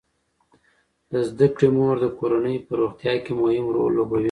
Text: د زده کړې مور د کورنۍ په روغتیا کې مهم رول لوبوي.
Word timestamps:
د 1.11 1.13
زده 1.29 1.47
کړې 1.55 1.69
مور 1.77 1.95
د 2.01 2.05
کورنۍ 2.17 2.57
په 2.67 2.73
روغتیا 2.81 3.13
کې 3.23 3.31
مهم 3.41 3.65
رول 3.75 3.91
لوبوي. 3.97 4.19